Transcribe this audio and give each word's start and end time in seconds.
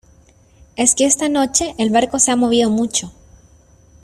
es 0.77 0.95
que 0.95 1.05
esta 1.05 1.29
noche 1.29 1.75
el 1.77 1.91
barco 1.91 2.17
se 2.17 2.31
ha 2.31 2.35
movido 2.35 2.71
mucho. 2.71 3.11